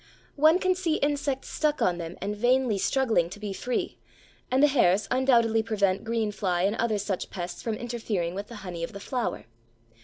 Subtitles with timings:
[0.35, 3.99] One can see insects stuck on them and vainly struggling to be free,
[4.49, 8.55] and the hairs undoubtedly prevent green fly and other such pests from interfering with the
[8.65, 9.45] honey of the flower.